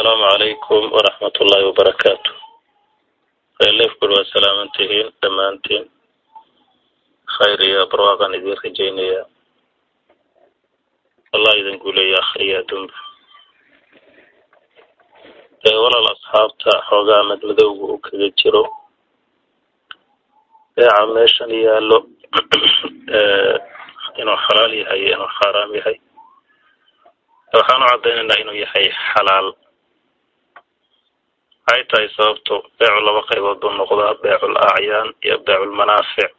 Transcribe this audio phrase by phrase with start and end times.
[0.00, 2.30] asalaamu calaykum waraxmat ullaahi wabarakaatu
[3.78, 5.84] leefkul waa salaamantihiin dhammaantiin.
[7.36, 9.22] Khayr iyo barwaaqan idin rajaynaya.
[11.32, 12.96] Allah idin guuleeya akhriya adduunba.
[15.82, 18.64] Walaal asxaabta xoogaa madmadowga uu kaga jiro.
[20.76, 21.98] Beeca meeshan yaallo
[24.20, 25.96] inuu xalaal yahay iyo inuu xaaraam yahay.
[27.52, 29.48] Waxaan u caddaynaynaa inuu yahay xalaal
[31.70, 36.30] waxay tahay sababto beecu laba qaybood buu noqdaa beecul acyaan iyo beecul manaafic.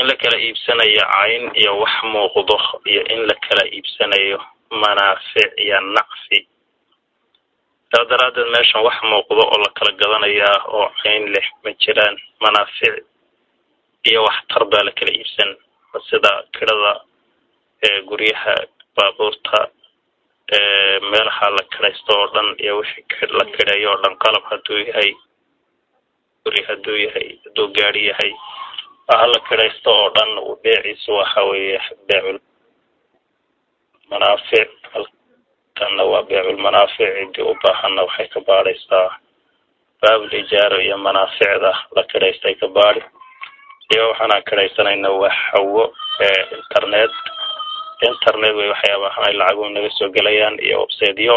[0.00, 2.56] In la kala iibsanayo cayn iyo wax muuqdo
[2.90, 4.38] iyo in la kala iibsanayo
[4.82, 6.38] manaafic iyo nacfi.
[7.92, 12.94] Saa daraaddeed meeshan wax muuqdo oo la kala gadanayaa oo cayn leh ma jiraan manaafic
[14.08, 15.50] iyo waxtar baa la kala iibsan.
[16.10, 16.92] Sida kirada
[18.08, 18.54] guryaha
[18.96, 19.58] baabuurta
[21.10, 23.04] meelaha la kiraysto oo dhan iyo wixii
[23.38, 25.10] la kireeyo oo dhan qalab hadduu yahay
[26.44, 28.32] guri hadduu yahay hadduu gaadi yahay
[29.08, 30.30] waxa la kiraysto oo dhan
[30.62, 32.38] beeciisu waxa weeye beecul
[34.10, 34.68] manaafic.
[34.92, 39.08] Halkanna waa beecul manaafic ciddii u baahanna waxay ka baadhaysaa
[40.02, 43.02] baabul ijaaro iyo manaaficda la kiraystay ka baadi
[43.94, 45.84] iyo waxaanaan kiraysanayna waa hawo
[46.58, 47.10] internet
[48.10, 51.36] internet way waxyaabahan ay lacagu naga soo gelayaan iyo websiteyo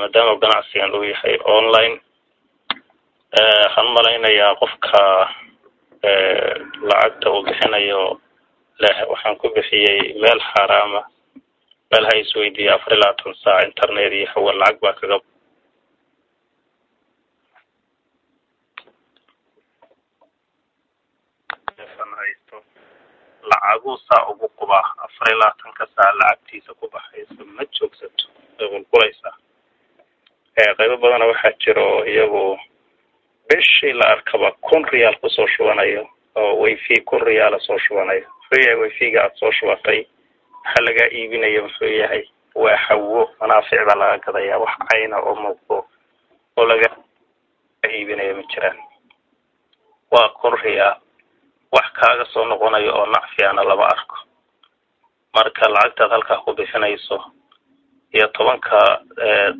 [0.00, 1.94] maadaama ganacsigan uu yahay online.
[3.34, 5.02] Waxaan malaynayaa qofka
[6.88, 8.02] lacagta uu bixinayo
[8.82, 11.00] leh waxaan ku bixiyey meel xaaraama
[11.90, 15.18] meel ha isweydiiya afar iyo labaatan saac internet iyo hawa lacag baa kaga
[23.54, 28.24] lacaguu saa ugu qubaa afar iyo labaatanka saa lacagtiisa ku baxayso ma joogsato.
[28.92, 29.12] Way
[30.78, 32.58] qaybo badana waxaa jiro iyagu
[33.48, 38.26] bishii la arkaba kun riyaal ku soo shubanayo oo wayfi kun riyaala soo shubanayo.
[38.28, 40.06] Muxuu yahay wayfiga aada soo shubatay.
[40.64, 42.22] Waxaa lagaa iibinayo muxuu yahay
[42.54, 45.76] waa hawo manaafic baa laga gadaya wax cayna oo muuqdo
[46.56, 46.88] oo laga
[47.90, 48.78] iibinayo ma jiraan.
[50.10, 50.96] Waa kun riyaal
[51.74, 54.16] wax kaaga soo noqonayo oo nacfiana lama arko.
[55.34, 57.16] Marka lacagtaad halkaa ku bixinayso
[58.14, 58.80] iyo tobanka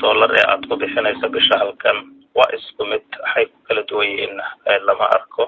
[0.03, 1.99] dollar ee aada ku bixinayso bisha halkan
[2.35, 4.41] waa isku mid waxay ku kala duwan yihiin
[4.87, 5.45] lama arko.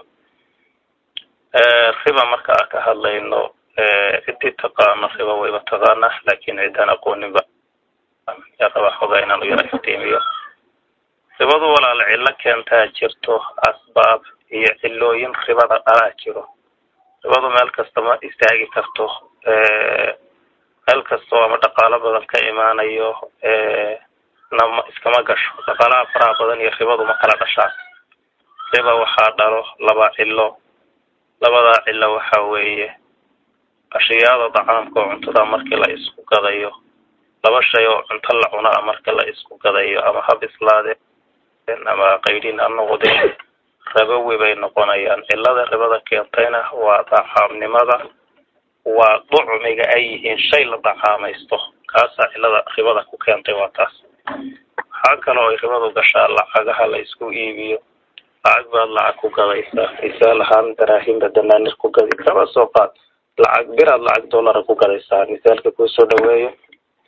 [2.05, 3.41] Riba marka aan ka hadlayno
[4.26, 7.41] ciddii taqaano riba wayba taqaana laakin ciddaan aqooninba
[8.60, 10.21] yaa raba xogaa inaan u yara iftiimiyo.
[11.38, 13.34] Ribadu walaala cillo keentaa jirto
[13.69, 16.44] asbaab iyo cilooyin ribada dhalaa jiro
[17.26, 19.06] ribadu meel kasta ma istaagi karto
[20.87, 23.10] meel kastoo ama dhaqaalo badan ka imaanayo
[24.59, 25.50] nama iskama gasho.
[25.66, 27.72] Dhaqaalaha faraha badan iyo ribadu ma kala dhashaan.
[28.72, 30.56] Riba waxaa dhalo laba cilo.
[31.42, 32.88] Labadaa cilo waxa weeye
[33.98, 36.70] ashiyaada dacaamka oo cuntada markii la isku gadayo.
[37.44, 42.58] Laba shay oo cunto la cunaa marka la isku gadayo ama ha bislaadeen ama qaydhin
[42.60, 43.34] ha noqdeen
[43.96, 45.22] rabowi bay noqonayaan.
[45.28, 47.96] Cilada ribada keentayna waa dacaamnimada
[48.84, 51.56] waa ducmiga ay yihiin shay la dacaamaysto
[51.92, 53.92] kaasaa cilada ribada ku keentay waa taas.
[54.78, 57.78] Waxaa kaloo ay ribadu gashaa lacagaha la isku iibiyo
[58.44, 62.90] lacag baad lacag ku gadaysaa misaal ahaan daraahimba danaanir ku gadi kaba soo qaad
[63.42, 66.50] lacag biraad lacag dollara ku gadaysaa misaalka kuusoo dhaweeyo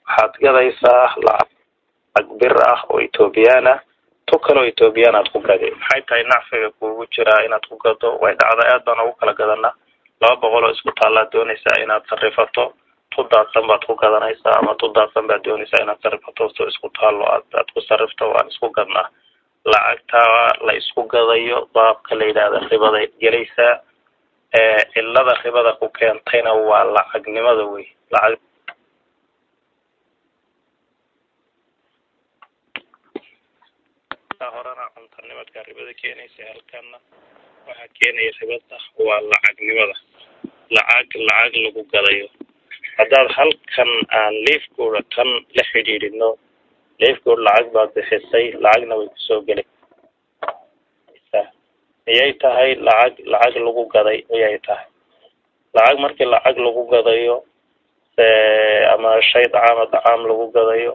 [0.09, 3.79] waxaad gadaysaa lacag bir ah oo ethoobiyan ah
[4.29, 8.19] tu kaloo ethoobiyan aad ku gadi maxay tahay nacfiga kuugu jiraa inaad ku gado?
[8.23, 9.73] Way dhacda aad baan ugu kala gadanaa.
[10.21, 12.65] Laba boqol oo isku taallaad doonaysaa inaad sarifato
[13.15, 17.25] tu daadsan baad ku gadanaysaa ama tu daadsan baad doonaysaa inaad sarifato so isku taallo
[17.35, 19.09] aad ku sarifto waan isku gadnaa.
[19.65, 23.75] Lacagtaa la isku gadayo baabka la yidhaahda ribaday gelaysaa
[24.93, 27.87] cilada ribada ku keentayna waa lacagnimada wey.
[28.13, 28.39] Lacag
[34.47, 36.99] horena cuntanimadka ribada keenaysa halkana
[37.67, 38.77] waxaa keenaya ribada
[39.07, 39.95] waa lacagnimada.
[40.71, 42.27] Lacag lacag lagu gadayo.
[42.99, 46.29] Haddaad halkan aan leafkooda tan la xidhiidhino
[47.01, 49.67] leafkood lacag baad bixisay lacagna way ku soo gelay
[52.07, 54.87] miyay tahay lacag lacag lagu gaday miyay tahay.
[55.75, 57.37] Lacag markii lacag lagu gadayo
[58.95, 60.95] ama shay dacaama dacaam lagu gadayo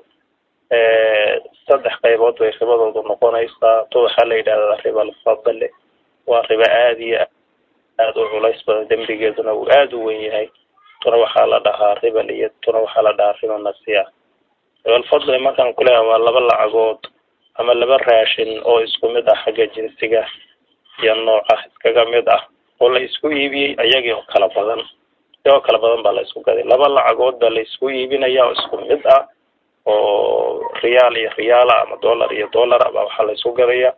[1.68, 3.86] saddex qaybood bay ribadoodu noqonaysaa.
[3.92, 5.68] To waxaa la yidhahdaa riba alfadle
[6.28, 7.22] waa riba aada iyo
[8.00, 8.88] aada u culays badan.
[8.90, 10.48] Dembigeeduna uu aada u wen yahay.
[11.02, 14.04] Tuna waxaa la dhahaa riba liyad tuna waxaa la dhahaa riba nasiya.
[14.86, 17.02] Ribalfadli markaan kuleeyahay waa laba lacagood
[17.60, 20.26] ama laba raashin oo isku mid ah xagga jinsiga
[21.04, 22.42] iyo nooca iskaga mid ah
[22.82, 24.82] oo la isku iibiyey iyagii oo kala badan.
[25.46, 28.76] Iyagoo kala badan baa la isku gaday laba lacagood baa la isku iibinaya oo isku
[28.90, 29.24] mid ah
[29.86, 33.92] oo riyaal iyo riyaala ama dollar iyo dollar baa waxaa la isku gadaya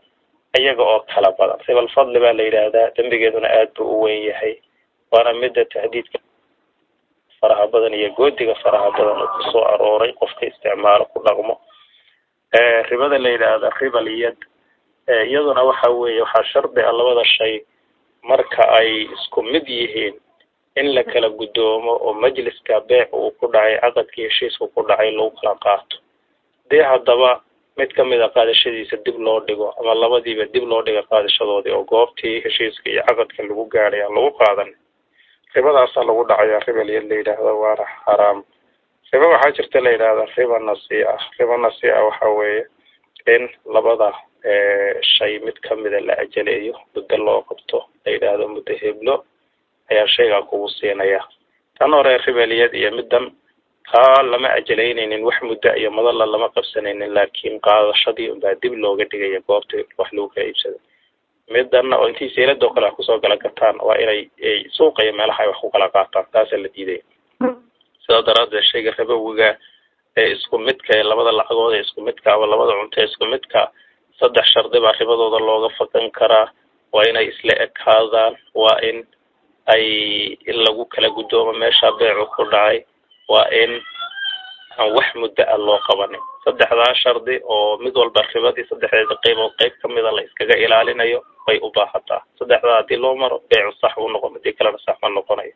[0.59, 1.59] iyaga oo kala badan.
[1.67, 4.53] Ribal fadli baa la yidhaahdaa dembigeeduna aad buu u weyn yahay
[5.11, 6.19] waana midda tahdiidka
[7.41, 11.55] faraha badan iyo goodiga faraha badan oo ku soo arooray qofka isticmaalo ku dhaqmo.
[12.89, 14.37] Ribada la yidhaahda ribal yad
[15.29, 17.53] iyaduna waxa weeye waxaa shardi ah labada shay
[18.29, 20.15] marka ay isku mid yihiin
[20.75, 25.31] in la kala guddoomo oo majliska beec uu ku dhacay caqadkii heshiisku ku dhacay lagu
[25.39, 25.97] kala qaato.
[26.69, 27.41] Dee haddaba
[27.77, 31.83] mid ka mid a qaadashadiisa dib loo dhigo ama labadiiba dib loo dhiga qaadashadoodii oo
[31.83, 34.69] goobtii heshiiska iyo caqadka lagu gaadhay aan lagu qaadan.
[35.55, 38.43] Ribadaasaa lagu dhacaya ribal yad la yidhaahda waana xaraam.
[39.13, 42.63] Riba waxaa jirta la yidhahda riba nasi-a riba nasi-a waxa weeye
[43.35, 43.43] in
[43.73, 44.09] labada
[45.15, 49.15] shay mid kamida la ajaleeyo muddo loo qabto la yidhaahdo muddo heblo
[49.91, 51.21] ayaa shaygaa kugu siinaya.
[51.79, 53.25] Tan hore ribeliyad iyo middan
[53.91, 59.39] taa lama ajalaynaynin wax muddo iyo madalla lama qabsanaynin laakiin qaadashadii unbaa dib looga dhigaya
[59.47, 60.77] goobta wax lagu kala iibsado.
[61.53, 64.19] Midanna oo intii seeladoo kale wax ku soo gala gataan waa inay
[64.77, 67.03] suuqa iyo meelaha ay wax ku kala qaataan taasaa la diidaya
[68.05, 69.49] sidaa daraaddeed shayga rabowiga
[70.17, 73.61] ee isku midka ee labada lacagood ee isku midka ama labada cunto ee isku midka
[74.19, 76.47] saddex shardi baa ribadooda looga fakan karaa.
[76.93, 78.97] Waa inay isla ekaadaan waa in
[79.73, 79.85] ay
[80.65, 82.77] lagu kala guddoomo meesha beecu ku dhacay
[83.29, 83.81] waa in
[84.77, 86.21] aan wax muddo ah loo qabanin.
[86.45, 91.69] Saddexdaa shardi oo mid walba ribadii saddexdeeda qaybood qayb kamida la iskaga ilaalinayo bay u
[91.75, 92.21] baahataa.
[92.39, 95.53] Saddexdaa haddii loo maro beecu sax u noqon haddii kalena sax ma noqonayo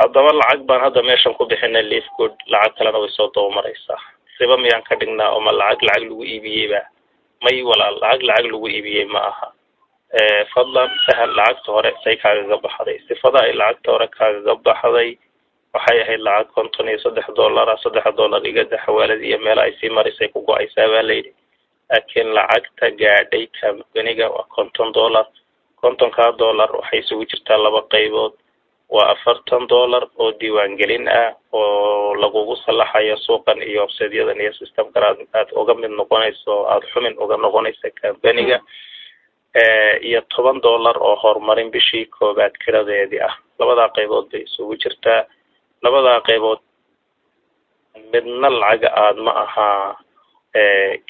[0.00, 4.00] haddaba lacag baan hadda meeshan ku bixinay leaf good lacag kalena way soo dabamaraysaa
[4.40, 6.80] riba miyaan ka dhignaa oma lacag lacag lagu iibiyeyba
[7.44, 9.48] may walaal lacag lacag lagu iibiyey ma aha
[10.54, 12.98] fadlan sahal lacagta hore say kaagaga baxday.
[13.08, 15.18] Sifada ay lacagta hore kaagaga baxday
[15.74, 19.72] waxay ahayd lacag konton iyo saddex dollar ah saddex dollar igada xawaalad iyo meel ay
[19.80, 21.32] sii marisay ku go'aysaa baa layidhi
[21.90, 25.26] laakiin lacagta gaadhay kambaniga waa konton dollar.
[25.82, 28.32] Kontonkaa dollar waxay isugu jirtaa laba qaybood.
[28.88, 35.18] Waa afartan dollar oo diiwaangelin ah oo lagugu salaxayo suuqan iyo websityadan iyo systemkan aad
[35.34, 38.62] aad uga mid noqonayso aada xumin uga noqonaysa kambaniga
[40.08, 43.34] iyo toban dollar oo horumarin bishii koobaad kiradeedii ah.
[43.58, 45.24] Labadaa qaybood bay isugu jirtaa.
[45.82, 46.60] Labadaa qaybood
[48.12, 49.96] midna lacaga aad ma ahaa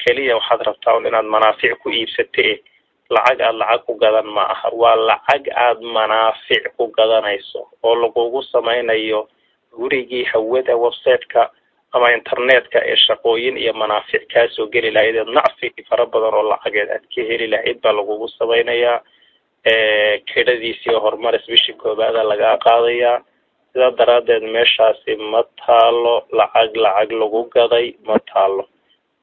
[0.03, 2.63] keliya waxaad rabtaa un inaad manaafic ku iibsate
[3.09, 4.69] lacag aad lacag ku gadan ma aha.
[4.81, 9.27] Waa lacag aad manaafic ku gadanayso oo lagugu samaynayo
[9.77, 11.51] gurigii hawada websiteka
[11.95, 16.89] ama internetka ee shaqooyin iyo manaafic kaasoo geli lahayd eed nacfi fara badan oo lacageed
[16.95, 18.97] aad ka heli lahayd baa lagugu samaynayaa
[20.33, 23.17] kedhadiisii horumaris bishii koobaada lagaa qaadayaa.
[23.73, 28.63] Sidaa daraaddeed meeshaasi ma taalo lacag lacag lagu gaday ma taalo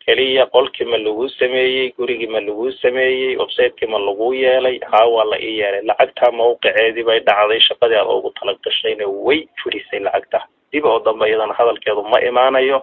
[0.05, 5.25] keliya qolkii ma lagu sameeyey gurigii ma lagu sameeyey websiteki ma lagu yeelay haa waa
[5.33, 5.83] la ii yeelay.
[5.91, 10.41] Lacagtaa mawqiceedii bay dhacday shaqadii aad ugu talagashayna way furisay lacagta
[10.75, 12.83] dib oo dambe iyadana hadalkeedu ma imaanayo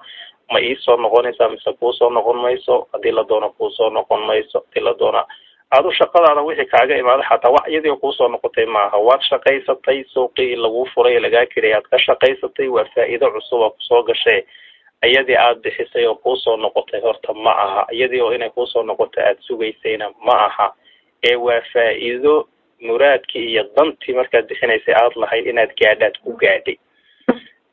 [0.51, 4.93] ma iisoo noqonaysaa mise kuusoo noqon mayso haddii la doono kuusoo noqon mayso haddii la
[5.01, 5.21] doona
[5.77, 8.97] adu shaqadaada wixii kaaga imaaday xataa wax iyadii kuusoo noqotay maaha.
[9.07, 14.01] Waad shaqaysatay suuqii laguu furay lagaa kiray aad ka shaqaysatay waa faa'iido cusuba ku soo
[14.09, 14.41] gashay.
[15.07, 17.85] Iyadii aad bixisay oo kuusoo noqotay horta ma aha.
[17.95, 20.67] Iyadii oo inay kuusoo noqotay aada sugaysayna ma aha.
[21.29, 22.35] Ee waa faa'iido
[22.81, 26.75] muraadkii iyo dantii markaad bixinaysay aada lahayd inaad gaadhaad ku gaadhay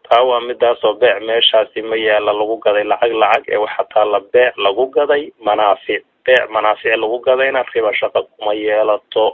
[0.09, 2.85] taa waa midaasoo beec meeshaasi ma yaalla lagu gaday.
[2.91, 8.21] Lacag lacag ee waxa taalla beec lagu gaday manaafic beec manaafic lagu gadayna riba shaqo
[8.37, 9.27] kuma yeelato.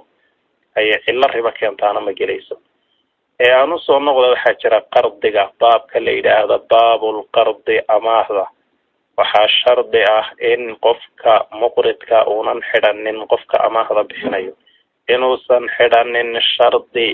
[0.77, 2.57] Ayay cillo riba keentaana ma gelayso.
[3.41, 8.45] Ee aan u soo noqda waxaa jira qardiga baabka la yidhaahda baabul qardi amaahda.
[9.19, 14.53] Waxaa shardi ah in qofka muqridka uunan xidhanin qofka amaahda bixinayo.
[15.15, 17.09] Inuusan xidhanin shardi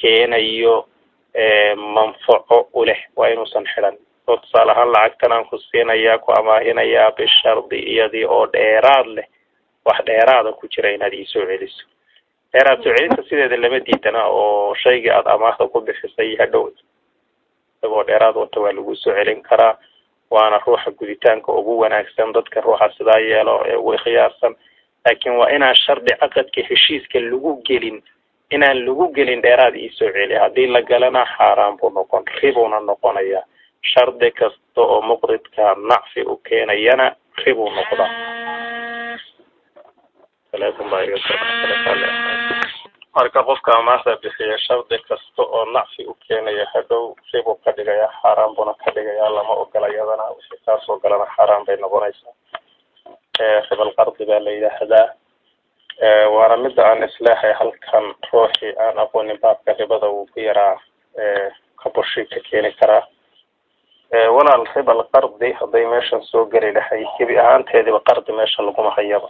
[0.00, 0.76] keenayo
[1.76, 3.96] manfaco u leh waa inuusan xidhan.
[4.26, 9.26] Oo tusaale ahaan lacagtan aan ku siinayaa ku amaahinayaa bishardi iyadii oo dheeraad leh
[9.84, 11.84] wax dheeraada ku jira inaad iisoo celiso.
[12.52, 18.36] Dheeraad soo celinta sideeda lama diidana oo shaygii aada amaahda ku bixisay hadhow isagoo dheeraad
[18.36, 19.76] wata waa lagu soo celin karaa
[20.30, 24.56] waana ruuxa guditaanka ugu wanaagsan dadka ruuxa sidaa yeelo ee ugu khiyaarsan.
[25.04, 28.02] Laakiin waa inaan shardi caqadka heshiiska lagu gelin
[28.50, 33.42] inaan lagu gelin dheeraad iisoo celi haddii la galana xaaraan buu noqon ribuuna noqonaya.
[33.92, 38.10] Shardi kasta oo muqridka nacfi u keenayana ribuu noqdaa.
[43.14, 48.54] Marka qofka amaahda bixiya shardi kasta oo nacfi u keenaya hadhow ribuu ka dhigaya xaaraan
[48.56, 50.24] buna ka dhigaya lama ogola iyadana.
[50.36, 52.32] Wixii kaas ogolana xaaraan bay noqonaysaa.
[53.70, 55.06] Ribalqardi baa la yidhaahdaa
[56.34, 60.76] waana mida aan isleehay halkan ruuxii aan aqoonin baabka ribada uu ku yaraa
[61.82, 61.90] ka
[62.50, 63.06] keeni karaa.
[64.36, 69.28] Walaal ribal qardi hadday meeshan soo geli lahay gebi ahaanteediba qardi meesha laguma hayaba.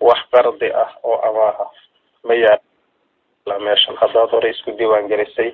[0.00, 1.66] Wax qardi ah oo amaaha
[2.24, 3.96] ma yaalla meeshan.
[3.96, 5.50] Haddaad hore isku diiwaan gelisay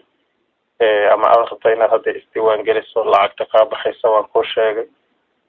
[1.12, 4.86] ama aad rabta inaad hadda isdiiwaan geliso lacagta kaa baxaysa waan kuu sheegay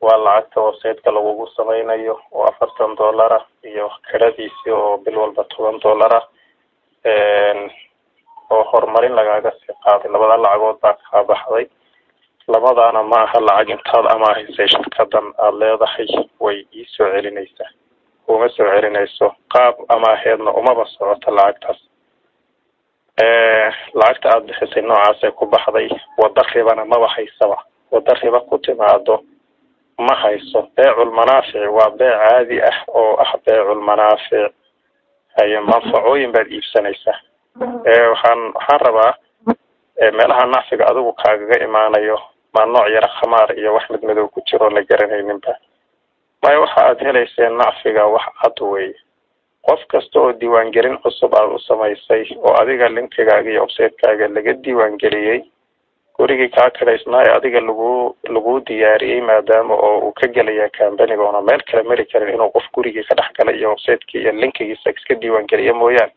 [0.01, 5.79] waa lacagta websiteka lagugu samaynayo oo afartan dollar ah iyo kiradiisii oo bil walba toban
[5.79, 6.25] dollar ah.
[8.49, 10.11] Oo horumarin lagaaga sii qaaday.
[10.11, 11.65] Labada lacagood baa kaa baxday.
[12.47, 16.07] Labadaana ma aha lacag intaad amaahaysay shirkadan aada leedahay
[16.39, 17.69] way iisoo celinaysaa
[18.27, 21.79] uma soo celinayso qaab amaaheedna umaba socoto lacagtaas.
[23.99, 25.89] Lacagta aada bixisay noocaasay ku baxday.
[26.17, 27.57] Wada ribana maba haysaba.
[27.91, 29.23] Wada riba ku timaado
[29.99, 34.53] ma hayso beeculmanaafic waa beec caadi ah oo ah beeculmanaafic
[35.37, 37.17] haye manfacooyin baad iibsanaysaa.
[38.11, 39.13] Waxaan waxaan rabaa
[40.17, 42.17] meelaha nacfiga adigu kaagaga imaanayo
[42.53, 45.53] maa nooc yara khamaar iyo wax mid madow ku jiro la garanayninba.
[46.43, 48.95] Maya waxa aad helayseen nacfiga wax cad weeye.
[49.67, 55.41] Qof kasta oo diiwaangelin cusub aada u samaysay oo adiga linkigaaga iyo websitekaga laga diiwaangeliyey
[56.19, 57.89] gurigii kaa kidhaysnaa ee adiga lagu
[58.36, 62.65] lagu diyaariyey maadaama oo uu ka gelaya cambaniga oona meel kale mari karin inuu qof
[62.75, 66.13] gurigii ka dhex galay iyo websitekii iyo linkigiisa iska diiwaangeliya mooyaane.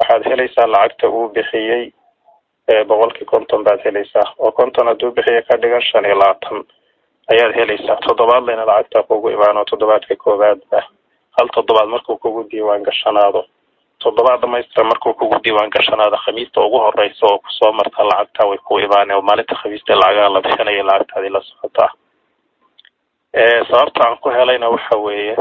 [0.00, 1.92] Waxaad helaysaa lacagta uu bixiyey
[2.88, 4.26] boqolkii konton baad helaysaa.
[4.38, 6.64] Oo konton hadduu bixiya ka dhigan shan iyo labaatan.
[7.32, 7.96] Ayaad helaysaa.
[8.06, 9.64] Toddobaad layna lacagta kugu imaano.
[9.64, 10.80] Toddobaadka koowaadba.
[11.36, 13.44] Hal toddobaad markuu kugu diiwaan gashanaado
[14.02, 18.58] toddobaad dhamaystira markuu kugu diiwaan gashanaado khamiista ugu horeysa oo ku soo marta lacagta way
[18.68, 21.90] ku imaaneen oo maalinta khamiista lacagaha la bixinaya lacagtaadii la socotaa.
[23.70, 25.36] Sababta aan ku helayna waxa weeye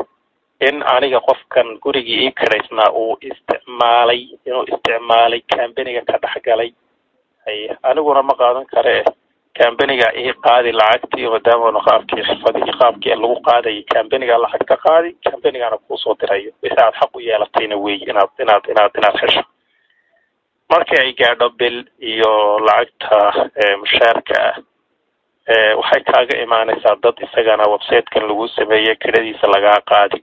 [0.68, 6.70] in aniga qofkan gurigii ii kidhaysnaa uu isticmaalay inuu isticmaalay cambaniga ka dhex galay
[7.90, 8.96] aniguna ma qaadan kare
[9.58, 15.78] cambaniga ii qaadi lacagtii maadaama qaabkii xifadihii qaabkii lagu qaadayay cambaniga lacag ka qaadi cambanigana
[15.86, 19.44] kuusoo dirayo wixii aad xaq u yeelatayna wey inaad inaad inaad inaad hesho.
[20.72, 21.78] Markii ay gaadho bil
[22.12, 22.32] iyo
[22.68, 23.18] lacagta
[23.82, 24.38] mushaarka
[25.54, 30.20] ah waxay kaaga imaanaysaa dad isagana websitekan lagu sameeyey kiradiisa lagaa qaadi.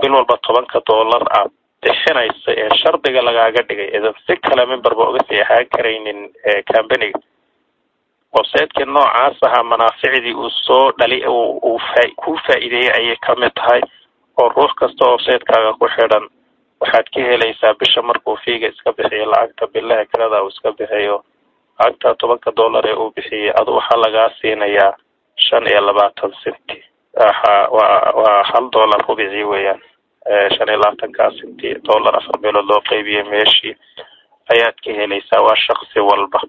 [0.00, 1.50] Bil walba tobanka dollar aad
[1.82, 3.88] bixinaysa ee shardiga lagaaga dhigay.
[3.96, 6.20] Idan si kale memberba uga sii ahaan karaynin
[6.72, 7.18] cambaniga
[8.36, 13.80] websiteki noocaas ahaa manaaficdii uu soo dhali uu faa ku faa'iideeyey ayay ka mid tahay
[14.40, 16.24] oo ruux kasta oo websitekaaga ku xidhan
[16.80, 21.16] waxaad ka helaysaa bisha markuu fiiga iska bixiyo lacagta bilaha kirada uu iska bixiyo
[21.78, 24.92] lacagta tobanka dollar ee uu bixiyey adu waxaa lagaa siinayaa
[25.46, 26.78] shan iyo labaatan centi
[27.70, 29.80] waa waa hal dollar rubicii weeyaan.
[30.54, 33.74] Shan iyo labaatankaa centi dollar afar meelood loo qeybiyey meeshii
[34.52, 36.40] ayaad ka helaysaa waa shaksi walba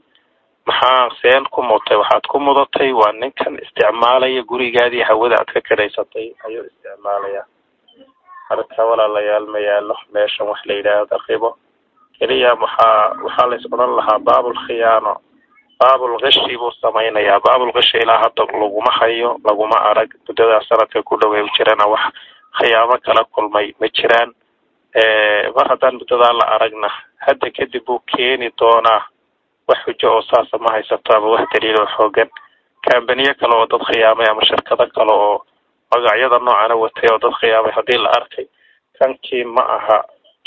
[0.69, 1.97] maxaa seen ku mutay.
[1.97, 2.91] Waxaad ku mudatay.
[2.93, 7.43] Waa ninkan isticmaalaya gurigaadii hawada aad ka kadhaysatay ayuu isticmaalaya.
[8.49, 11.49] Marka walaalayaal ma yaalo meeshan wax la yidhaahdo ribo
[12.19, 15.13] keliya waxaa waxaa la is odhan lahaa baabulkhiyaano
[15.79, 17.39] baabulkishi buu samaynayaa.
[17.45, 20.09] Baabulkishi ilaa hadda laguma hayo laguma arag.
[20.27, 22.01] Muddadaa sanadka ku dhawey jirana wax
[22.59, 23.73] khiyaamo kala kulmay.
[23.79, 24.31] Ma jiraan.
[25.55, 26.89] Mar haddaan muddadaa la aragna
[27.25, 29.01] hadda kadib buu keeni doonaa
[29.69, 32.29] wax xujo oo saasa ma haysato ama wax daliil oo xoogan.
[32.87, 35.35] Cambaniyo kale oo dad khiyaamay ama shirkado kale oo
[35.91, 38.45] magacyada noocana watay oo dad khiyaamay haddii la arkay
[38.99, 39.99] kankii ma aha.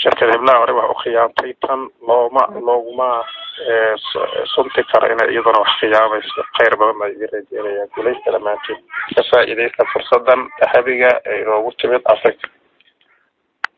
[0.02, 3.08] Shirkad heblaha hore wax u khiyaamtay tan looma looguma
[4.54, 6.42] sunti karo inay iyaduna wax khiyaamayso.
[6.56, 8.80] Khayr badan baa idin rajeynaya guulaysta dhammaantiin.
[9.16, 12.48] Ka faa'iidaysta fursadan dahabiga ee inoogu timid africa